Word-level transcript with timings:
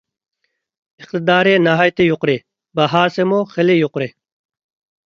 ئىقتىدارى 1.03 1.53
ناھايىتى 1.67 2.09
يۇقىرى، 2.09 2.37
باھاسىمۇ 2.81 3.45
خىلى 3.55 3.79
يۇقىرى. 3.81 4.15